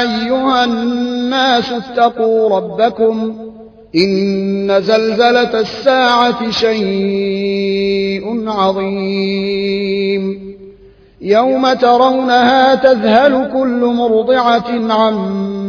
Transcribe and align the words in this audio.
أيها 0.00 0.64
الناس 0.64 1.72
اتقوا 1.72 2.56
ربكم 2.56 3.34
إن 3.96 4.80
زلزلة 4.80 5.60
الساعة 5.60 6.50
شيء 6.50 8.44
عظيم. 8.48 10.38
يوم 11.20 11.72
ترونها 11.72 12.74
تذهل 12.74 13.50
كل 13.52 13.84
مرضعة 13.84 14.92
عما 14.92 15.57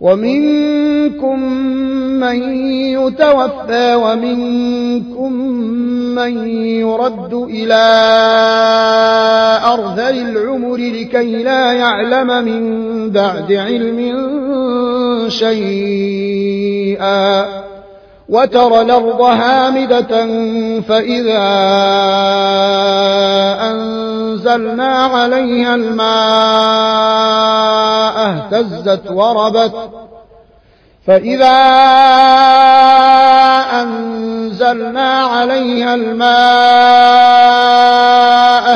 ومنكم 0.00 1.40
من 2.20 2.42
يتوفى 2.68 3.94
ومنكم 3.94 5.32
من 6.14 6.48
يرد 6.58 7.34
إلى 7.34 7.84
أرذل 9.64 10.18
العمر 10.28 10.76
لكي 10.76 11.42
لا 11.42 11.72
يعلم 11.72 12.44
من 12.44 13.10
بعد 13.10 13.52
علم 13.52 14.14
شيئا 15.28 16.64
وترى 18.28 18.80
الأرض 18.80 19.20
هامدة 19.20 20.26
فإذا 20.80 21.44
أنزلنا 23.70 24.94
عليها 24.94 25.74
الماء 25.74 27.53
اهتزت 28.52 29.10
وربت. 29.10 29.72
فإذا 31.06 31.56
أنزلنا 33.82 35.10
عليها 35.10 35.94
الماء 35.94 36.24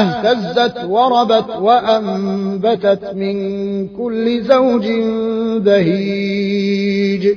اهتزت 0.00 0.84
وربت 0.84 1.50
وأنبتت 1.60 3.14
من 3.14 3.88
كل 3.88 4.42
زوج 4.42 4.86
بهيج 5.64 7.36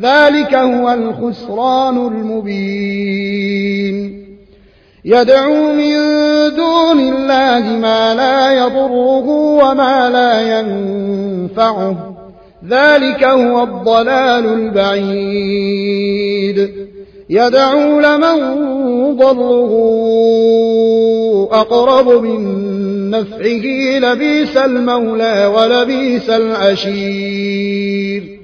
ذلك 0.00 0.54
هو 0.54 0.92
الخسران 0.92 1.96
المبين. 1.96 3.54
يدعو 5.04 5.72
من 5.72 5.94
دون 6.56 7.00
الله 7.00 7.76
ما 7.76 8.14
لا 8.14 8.52
يضره 8.52 9.28
وما 9.28 10.10
لا 10.10 10.58
ينفعه. 10.58 12.16
ذلك 12.68 13.24
هو 13.24 13.62
الضلال 13.62 14.46
البعيد. 14.46 16.70
يدعو 17.30 18.00
لمن 18.00 18.36
ضره 19.16 19.72
أقرب 21.52 22.08
من 22.08 22.64
نفعه. 23.10 23.98
لبيس 23.98 24.56
المولى 24.56 25.46
ولبيس 25.46 26.30
العشير. 26.30 28.43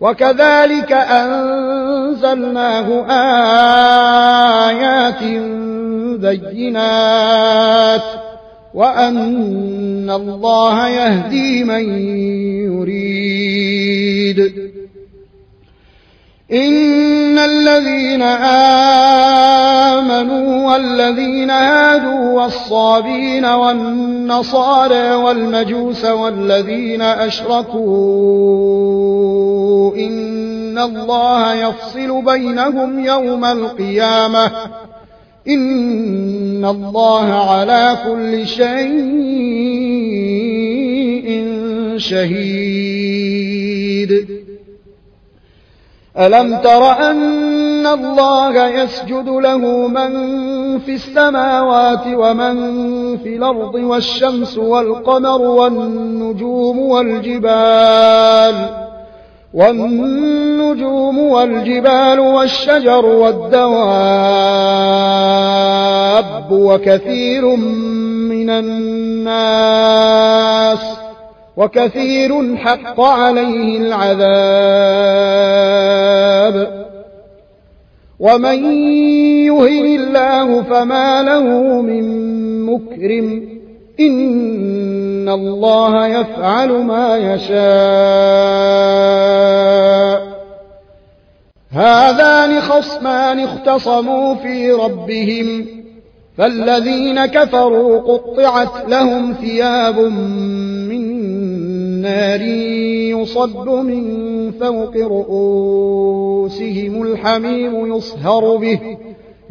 وكذلك 0.00 0.92
أنزلناه 0.92 2.86
آيات 4.68 5.22
بينات 6.20 8.02
وأن 8.74 10.10
الله 10.10 10.88
يهدي 10.88 11.64
من 11.64 11.98
يريد. 12.72 14.38
إن 16.52 17.38
الذين 17.38 18.22
آمنوا 19.82 20.72
والذين 20.72 21.50
هادوا 21.50 22.42
والصابين 22.42 23.44
والنصارى 23.44 25.14
والمجوس 25.14 26.04
والذين 26.04 27.02
أشركوا 27.02 28.50
إن 29.96 30.78
الله 30.78 31.54
يفصل 31.54 32.22
بينهم 32.24 33.04
يوم 33.04 33.44
القيامة 33.44 34.52
إن 35.48 36.64
الله 36.64 37.50
على 37.50 37.98
كل 38.06 38.46
شيء 38.46 39.40
شهيد. 41.96 43.30
ألم 46.18 46.56
تر 46.56 46.92
أن 47.10 47.86
الله 47.86 48.68
يسجد 48.68 49.28
له 49.28 49.88
من 49.88 50.10
في 50.78 50.94
السماوات 50.94 52.06
ومن 52.06 52.54
في 53.16 53.36
الأرض 53.36 53.74
والشمس 53.74 54.58
والقمر 54.58 55.40
والنجوم 55.42 56.78
والجبال 56.78 58.54
والنجوم 59.54 61.18
والجبال 61.18 62.20
والشجر 62.20 63.06
والدواب 63.06 63.62
وكثير 66.52 67.56
من 67.56 68.50
الناس 68.50 69.80
وكثير 71.56 72.56
حق 72.56 73.00
عليه 73.00 73.78
العذاب. 73.78 74.30
ومن 78.20 78.64
يهن 79.44 79.86
الله 80.00 80.62
فما 80.62 81.22
له 81.22 81.42
من 81.82 82.04
مكرم. 82.66 83.48
إن 84.00 85.09
الله 85.28 86.06
يفعل 86.06 86.68
ما 86.68 87.18
يشاء. 87.18 87.60
هذان 91.72 92.60
خصمان 92.60 93.40
اختصموا 93.40 94.34
في 94.34 94.72
ربهم 94.72 95.66
فالذين 96.38 97.26
كفروا 97.26 98.00
قطعت 98.00 98.88
لهم 98.88 99.32
ثياب 99.32 99.98
نار 102.02 102.40
يصد 103.20 103.68
من 103.68 104.52
فوق 104.52 104.96
رؤوسهم 104.96 107.02
الحميم 107.02 107.96
يصهر 107.96 108.56
به 108.56 108.80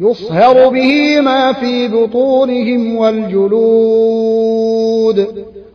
يصهر 0.00 0.68
به 0.68 1.20
ما 1.20 1.52
في 1.52 1.88
بطونهم 1.88 2.96
والجلود 2.96 3.50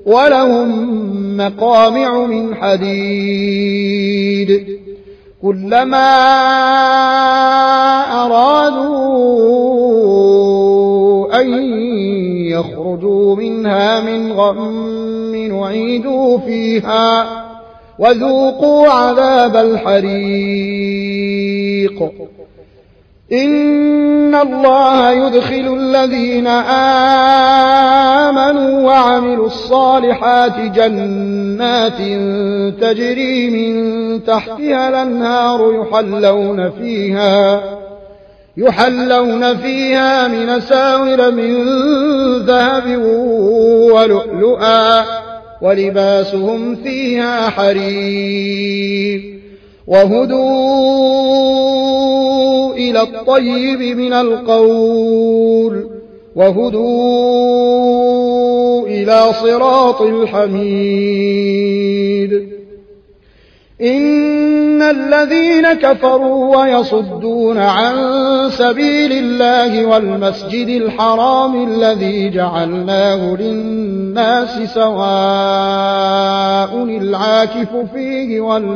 ولهم 0.06 1.38
مقامع 1.38 2.26
من 2.26 2.56
حديد. 2.56 4.06
كلما 5.42 6.16
أرادوا 8.26 8.86
أن 11.42 11.50
يخرجوا 12.48 13.36
منها 13.36 14.02
من 14.02 14.32
غم 14.32 15.36
نعيدوا 15.36 16.38
فيها 16.38 17.26
وذوقوا 18.00 18.88
عذاب 18.88 19.56
الحريق. 19.56 20.26
إن 23.44 24.36
الله 24.36 25.12
يدخل 25.12 25.78
الذين 25.80 26.48
آمنوا 28.28 28.82
وعملوا 28.82 29.46
الصالحات 29.46 30.60
جنات 30.60 31.98
تجري 32.82 33.50
من 33.50 34.24
تحتها 34.24 34.90
الأنهار 34.90 35.74
يحلون 35.74 36.72
فيها 36.72 37.62
يحلون 38.58 39.58
فيها 39.58 40.28
من 40.28 40.60
ساور 40.60 41.32
من 41.32 41.66
ذهب 42.46 42.98
ولؤلؤا 43.92 45.04
ولباسهم 45.62 46.76
فيها 46.76 47.50
حرير 47.50 49.36
وهدوا 49.88 51.56
إلى 52.76 53.02
الطيب 53.02 53.98
من 53.98 54.14
القول 54.14 55.90
وهدوا 56.36 57.76
إلى 58.88 59.34
صراط 59.42 60.02
الحميد. 60.02 61.56
إن 63.82 64.82
الذين 64.82 65.74
كفروا 65.74 66.58
ويصدون 66.58 67.58
عن 67.58 67.96
سبيل 68.50 69.12
الله 69.12 69.86
والمسجد 69.86 70.68
الحرام 70.68 71.68
الذي 71.68 72.30
جعلناه 72.30 73.36
للناس 73.36 74.74
سواء 74.74 74.96
العاكف 76.84 77.70
فيه 77.94 78.42
والباد 78.42 78.76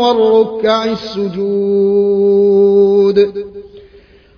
والركع 0.00 0.84
السجود. 0.84 2.00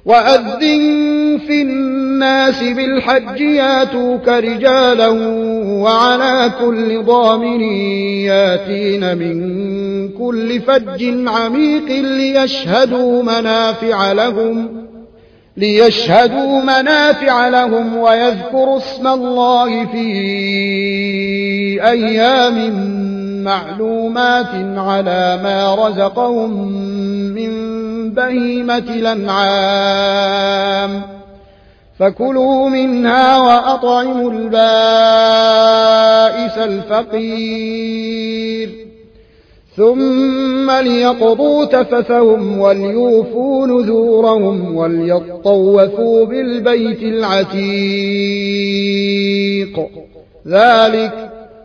وأذن 0.05 1.39
في 1.47 1.63
الناس 1.63 2.63
بالحج 2.63 3.41
ياتوك 3.41 4.29
رجالا 4.29 5.09
وعلى 5.83 6.53
كل 6.61 7.03
ضامن 7.03 7.61
ياتين 8.27 9.19
من 9.19 10.09
كل 10.09 10.61
فج 10.61 11.29
عميق 11.29 11.87
ليشهدوا 11.89 13.23
منافع 13.23 14.13
لهم 14.13 14.83
ليشهدوا 15.57 16.63
منافع 16.63 17.49
لهم 17.49 17.97
ويذكروا 17.97 18.77
اسم 18.77 19.07
الله 19.07 19.87
في 19.87 20.09
أيام 21.83 22.57
معلومات 23.45 24.79
على 24.79 25.41
ما 25.43 25.75
رزقهم 25.75 26.73
من 27.35 27.51
بهيمة 28.11 28.79
الأنعام. 28.79 31.03
فكلوا 31.99 32.69
منها 32.69 33.39
وأطعموا 33.39 34.31
البائس 34.31 34.53
الفقير. 36.59 38.69
ثم 39.77 40.71
ليقضوا 40.71 41.65
تفثهم 41.65 42.59
وليوفوا 42.59 43.67
نذورهم 43.67 44.77
وليطوفوا 44.77 46.25
بالبيت 46.25 47.03
العتيق. 47.03 47.63
ذلك 50.49 51.32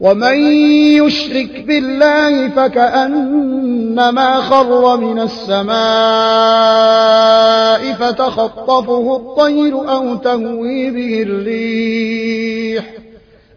ومن 0.00 0.52
يشرك 1.02 1.64
بالله 1.66 2.48
فكأنما 2.48 4.36
خر 4.36 4.96
من 4.96 5.20
السماء 5.20 5.78
فتخطفه 7.92 9.16
الطير 9.16 9.90
أو 9.90 10.14
تهوي 10.14 10.90
به 10.90 11.22
الريح 11.22 12.84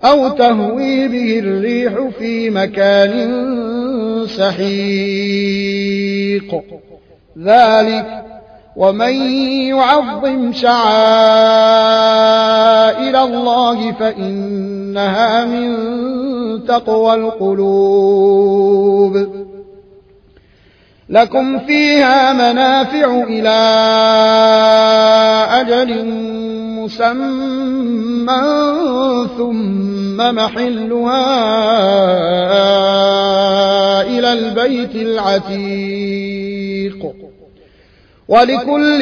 أو 0.03 0.29
تهوي 0.29 1.07
به 1.07 1.39
الريح 1.39 1.93
في 2.19 2.49
مكان 2.49 3.41
سحيق. 4.27 5.71
ذلك 7.37 8.23
ومن 8.75 9.13
يعظم 9.67 10.53
شعائر 10.53 10.81
الله 13.23 13.91
فإنها 14.91 15.45
من 15.45 16.65
تقوى 16.65 17.13
القلوب. 17.13 18.37
لكم 21.09 21.59
فيها 21.59 22.33
منافع 22.33 23.23
إلى 23.23 23.59
أجل 25.49 26.05
مسمى 26.79 28.41
ثم 29.37 30.17
محلها 30.17 31.31
إلى 34.01 34.33
البيت 34.33 34.95
العتيق. 34.95 36.21
ولكل 38.27 39.01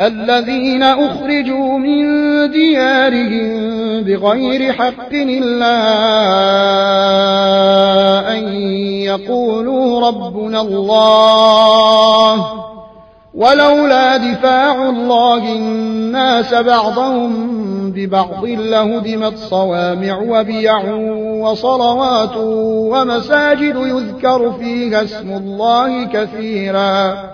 الذين 0.00 0.82
أخرجوا 0.82 1.78
من 1.78 2.04
ديارهم 2.50 4.02
بغير 4.02 4.72
حق 4.72 5.12
إلا 5.12 5.76
أن 8.32 8.42
يقولوا 9.06 10.08
ربنا 10.08 10.60
الله. 10.60 12.46
ولولا 13.34 14.16
دفاع 14.16 14.88
الله 14.88 15.52
الناس 15.52 16.54
بعضهم 16.54 17.54
ببعض 17.90 18.44
لهدمت 18.44 19.38
صوامع 19.38 20.18
وبيع 20.18 20.84
وصلوات 21.40 22.36
ومساجد 22.36 23.76
يذكر 23.76 24.52
فيها 24.52 25.02
اسم 25.02 25.30
الله 25.30 26.04
كثيرا. 26.04 27.33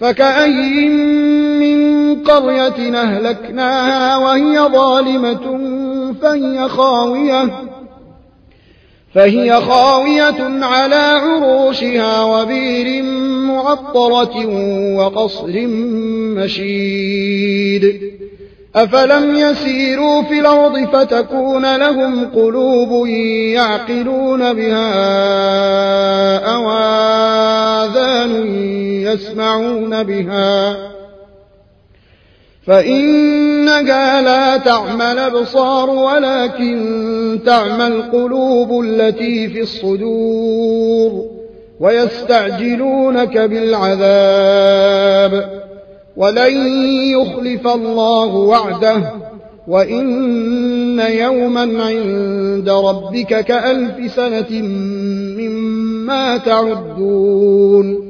فكأي 0.00 0.88
من 1.60 1.80
قرية 2.24 2.98
أهلكناها 2.98 4.16
وهي 4.16 4.58
ظالمة 4.58 5.58
فهي 6.22 6.68
خاوية 6.68 7.50
فهي 9.14 9.60
خاوية 9.60 10.64
على 10.64 10.94
عروشها 10.94 12.22
وبير 12.22 13.02
معطرة 13.46 14.46
وقصر 14.96 15.66
مشيد. 16.36 18.00
أفلم 18.76 19.36
يسيروا 19.36 20.22
في 20.22 20.40
الأرض 20.40 20.88
فتكون 20.92 21.76
لهم 21.76 22.24
قلوب 22.24 23.06
يعقلون 23.06 24.52
بها 24.52 24.86
أو 26.54 26.70
آذان 27.84 28.79
يسمعون 29.12 30.02
بها. 30.02 30.76
فإنها 32.66 34.22
لا 34.22 34.56
تعمى 34.56 35.12
الأبصار 35.12 35.90
ولكن 35.90 37.38
تعمى 37.46 37.86
القلوب 37.86 38.84
التي 38.84 39.48
في 39.48 39.60
الصدور 39.60 41.30
ويستعجلونك 41.80 43.38
بالعذاب. 43.38 44.90
ولن 46.16 46.66
يخلف 47.12 47.66
الله 47.66 48.34
وعده. 48.34 49.12
وإن 49.68 51.00
يوما 51.00 51.84
عند 51.84 52.68
ربك 52.68 53.40
كألف 53.44 54.14
سنة 54.14 54.62
مما 55.38 56.36
تعدون. 56.36 58.09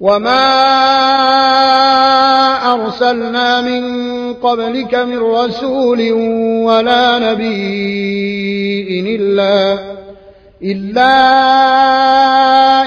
وما 0.00 0.46
أرسلنا 2.74 3.60
من 3.60 3.84
قبلك 4.34 4.94
من 4.94 5.18
رسول 5.18 6.12
ولا 6.62 7.18
نبي 7.18 9.16
إلا 9.16 9.78
إلا 10.62 11.16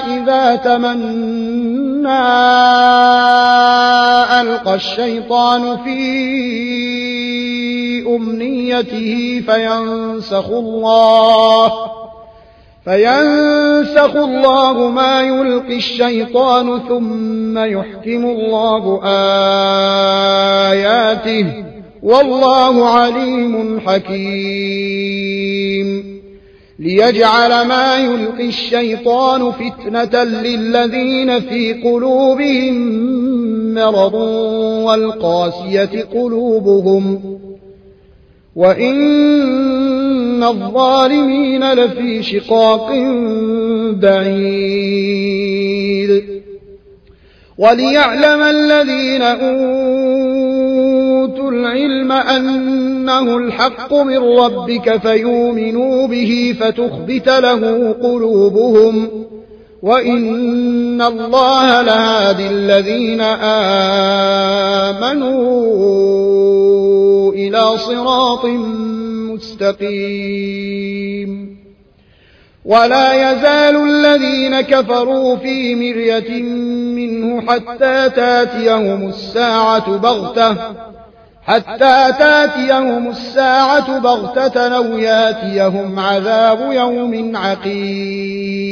إذا 0.06 0.56
تمنى 0.56 2.18
ألقى 4.40 4.74
الشيطان 4.74 5.76
في 5.76 6.00
أمنيته 8.06 9.42
فينسخ 9.46 10.48
الله 10.48 11.72
فينسخ 12.84 13.59
الله 14.16 14.90
ما 14.90 15.22
يلقي 15.22 15.76
الشيطان 15.76 16.80
ثم 16.88 17.58
يحكم 17.58 18.24
الله 18.26 19.00
آياته. 20.72 21.46
والله 22.02 22.88
عليم 22.88 23.80
حكيم. 23.80 25.40
ليجعل 26.78 27.66
ما 27.66 27.96
يلقي 27.96 28.48
الشيطان 28.48 29.52
فتنة 29.52 30.24
للذين 30.24 31.40
في 31.40 31.72
قلوبهم 31.72 32.74
مرض 33.74 34.14
والقاسية 34.84 36.04
قلوبهم. 36.14 37.38
وإن 38.56 39.99
الظالمين 40.42 41.72
لفي 41.72 42.22
شقاق 42.22 42.90
بعيد 43.92 45.20
وليعلم 47.58 48.42
الذين 48.42 49.22
أوتوا 49.22 49.60
العلم 51.50 52.12
أنه 52.12 53.36
الحق 53.36 53.94
من 53.94 54.18
ربك 54.18 54.96
فيؤمنوا 54.96 56.06
به 56.06 56.56
فتخبت 56.60 57.28
له 57.28 57.92
قلوبهم 58.02 59.08
وإن 59.82 61.02
الله 61.02 61.82
لهادي 61.82 62.48
الذين 62.48 63.20
آمنوا 65.00 65.40
إلى 67.32 67.78
صراط 67.78 68.44
مستقيم. 69.40 71.30
ولا 72.64 73.12
يزال 73.12 73.76
الذين 73.76 74.60
كفروا 74.60 75.36
في 75.36 75.74
مرية 75.74 76.42
منه 76.94 77.40
حتى 77.40 78.10
تاتيهم 78.10 79.08
الساعة 79.08 79.96
بغتة 79.96 80.56
حتى 81.42 82.12
تاتيهم 82.18 83.10
الساعة 83.10 83.98
بغتة 83.98 84.76
أو 84.76 84.98
يأتيهم 84.98 85.98
عذاب 85.98 86.72
يوم 86.72 87.36
عقيم. 87.36 88.70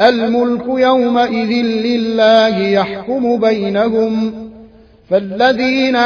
الملك 0.00 0.64
يومئذ 0.68 1.52
لله 1.62 2.58
يحكم 2.58 3.40
بينهم 3.40 4.47
فالذين 5.10 5.96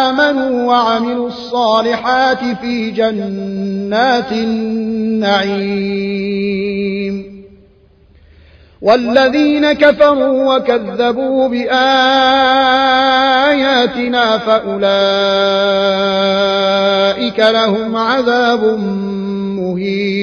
آمنوا 0.00 0.64
وعملوا 0.64 1.28
الصالحات 1.28 2.38
في 2.60 2.90
جنات 2.90 4.32
النعيم. 4.32 5.92
والذين 8.82 9.72
كفروا 9.72 10.56
وكذبوا 10.56 11.48
بآياتنا 11.48 11.68
فأولئك 14.38 14.82
لهم 17.38 17.96
عذاب 17.96 18.64
مهين. 19.58 20.22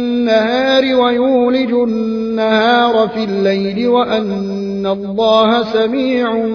ويولج 0.93 1.71
النهار 1.73 3.07
في 3.07 3.23
الليل 3.23 3.87
وأن 3.87 4.87
الله 4.87 5.63
سميع 5.63 6.45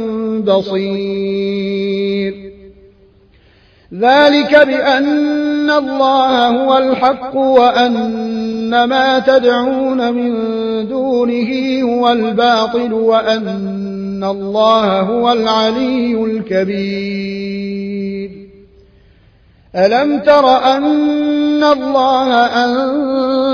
بصير. 0.45 2.35
ذلك 3.95 4.67
بأن 4.67 5.71
الله 5.71 6.49
هو 6.49 6.79
الحق 6.79 7.37
وأن 7.37 8.85
ما 8.85 9.19
تدعون 9.19 10.15
من 10.15 10.33
دونه 10.89 11.83
هو 11.83 12.13
الباطل 12.13 12.93
وأن 12.93 14.25
الله 14.25 15.01
هو 15.01 15.33
العلي 15.33 16.25
الكبير. 16.25 17.67
ألم 19.77 20.19
تر 20.19 20.57
أن 20.77 21.65
الله 21.65 22.33
أنزل 22.35 23.36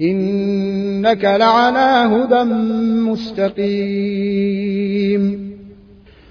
إنك 0.00 1.24
لعلى 1.24 2.08
هدى 2.14 2.42
مستقيم. 3.10 3.94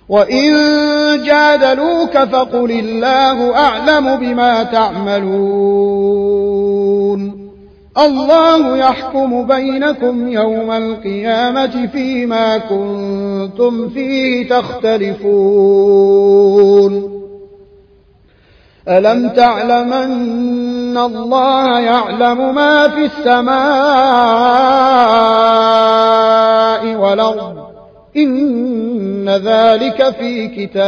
وإن 0.10 0.54
جادلوك 1.26 2.17
فقل 2.17 2.71
الله 2.71 3.56
أعلم 3.56 4.15
بما 4.15 4.63
تعملون. 4.63 6.23
الله 7.97 8.78
يحكم 8.78 9.47
بينكم 9.47 10.28
يوم 10.28 10.71
القيامة 10.71 11.88
فيما 11.88 12.58
كنتم 12.58 13.89
فيه 13.89 14.49
تختلفون. 14.49 15.63
ألم 18.88 19.30
تعلم 19.30 19.93
أن 19.93 20.98
الله 20.98 21.80
يعلم 21.80 22.56
ما 22.56 22.88
في 22.88 23.06
السماء 23.06 23.54
والأرض؟ 26.96 27.63
إن 28.17 29.30
ذلك 29.30 30.10
في 30.10 30.48
كتاب. 30.48 30.84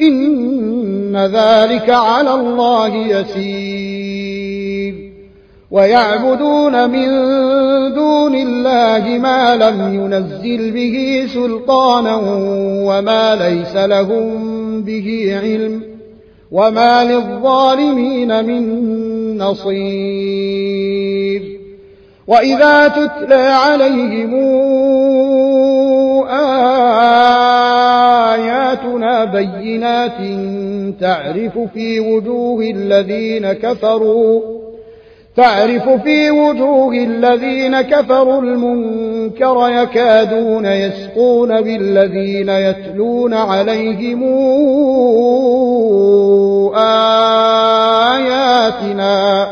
إن 0.00 1.16
ذلك 1.16 1.90
على 1.90 2.34
الله 2.34 2.88
يسير. 2.88 4.60
ويعبدون 5.70 6.90
من 6.90 7.08
دون 7.94 8.34
الله 8.34 9.18
ما 9.18 9.56
لم 9.56 9.94
ينزل 9.94 10.70
به 10.70 11.26
سلطانا 11.34 12.20
وما 12.84 13.34
ليس 13.34 13.76
لهم 13.76 14.49
به 14.82 15.38
علم 15.42 15.82
وما 16.50 17.04
للظالمين 17.04 18.44
من 18.44 19.38
نصير 19.38 21.20
وإذا 22.26 22.88
تتلى 22.88 23.34
عليهم 23.34 24.34
آياتنا 28.30 29.24
بينات 29.24 30.18
تعرف 31.00 31.58
في 31.74 32.00
وجوه 32.00 32.62
الذين 32.64 33.52
كفروا 33.52 34.59
تعرف 35.40 35.88
في 35.88 36.30
وجوه 36.30 36.94
الذين 36.94 37.80
كفروا 37.80 38.42
المنكر 38.42 39.68
يكادون 39.68 40.66
يسقون 40.66 41.60
بالذين 41.60 42.48
يتلون 42.48 43.34
عليهم 43.34 44.22
آياتنا. 48.16 49.48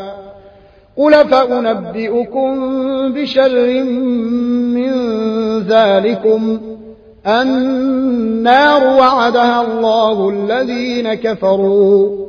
قل 0.97 1.13
فأنبئكم 1.13 2.53
بشر 3.13 3.83
من 4.73 4.91
ذلكم. 5.59 6.59
النار 7.27 8.83
وعدها 8.83 9.61
الله 9.61 10.29
الذين 10.29 11.13
كفروا. 11.13 12.28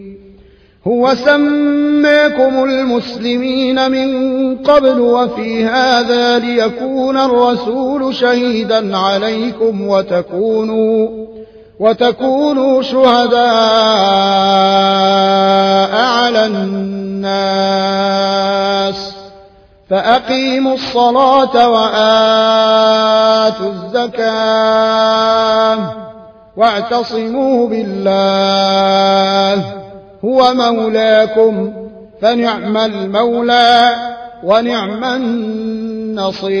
هو 0.87 1.15
سماكم 1.15 2.63
المسلمين 2.63 3.91
من 3.91 4.57
قبل 4.57 4.99
وفي 4.99 5.65
هذا 5.65 6.39
ليكون 6.39 7.17
الرسول 7.17 8.15
شهيدا 8.15 8.97
عليكم 8.97 9.87
وتكونوا 9.87 11.09
وتكونوا 11.79 12.81
شهداء 12.81 13.41
على 15.95 16.45
الناس 16.45 17.31
فأقيموا 19.89 20.73
الصلاة 20.73 21.69
وآتوا 21.69 23.69
الزكاة 23.69 24.17
واعتصموا 26.57 27.67
بالله 27.67 29.80
هو 30.25 30.53
مولاكم 30.53 31.73
فنعم 32.21 32.77
المولى 32.77 33.95
ونعم 34.43 35.03
النصير. 35.03 36.51